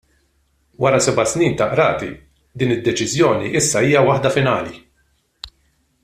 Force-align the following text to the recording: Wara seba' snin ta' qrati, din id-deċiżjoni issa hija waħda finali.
Wara 0.81 0.99
seba' 1.07 1.29
snin 1.33 1.53
ta' 1.59 1.69
qrati, 1.73 2.11
din 2.57 2.73
id-deċiżjoni 2.75 3.53
issa 3.59 3.83
hija 3.87 4.03
waħda 4.09 4.35
finali. 4.37 4.75